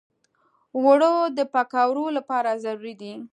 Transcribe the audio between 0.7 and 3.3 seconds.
اوړه د پکوړو لپاره ضروري دي